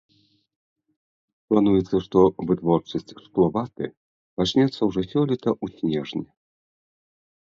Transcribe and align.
Плануецца, 1.49 1.95
што 2.05 2.17
вытворчасць 2.51 3.13
шкловаты 3.25 3.85
пачнецца 4.43 4.81
ўжо 4.89 4.99
сёлета 5.13 5.49
ў 5.63 5.75
снежні. 5.75 6.23